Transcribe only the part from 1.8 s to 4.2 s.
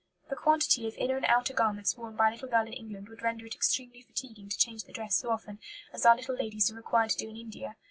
worn by a little girl in England would render it extremely